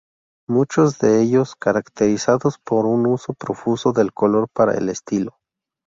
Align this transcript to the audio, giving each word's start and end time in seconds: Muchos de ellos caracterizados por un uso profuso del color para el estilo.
Muchos 0.49 0.97
de 0.97 1.21
ellos 1.21 1.55
caracterizados 1.55 2.57
por 2.57 2.87
un 2.87 3.05
uso 3.05 3.35
profuso 3.35 3.93
del 3.93 4.13
color 4.13 4.47
para 4.51 4.73
el 4.73 4.89
estilo. 4.89 5.37